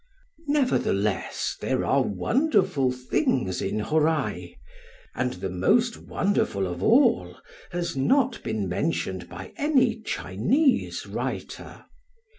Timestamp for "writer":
11.05-11.85